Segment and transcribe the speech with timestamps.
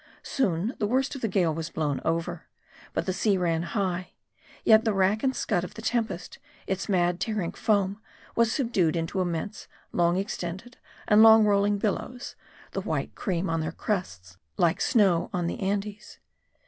[0.23, 2.47] Soon, the worst of the gale was blown over.
[2.91, 4.13] But the sea ran high.
[4.63, 8.01] Yet the rack and scud of the tempest, its mad, tearing foam,
[8.35, 10.77] was subdued into immense, long extended,
[11.07, 12.35] and long rolling billows;
[12.71, 16.17] the white cream on their crests like snow on the Andes.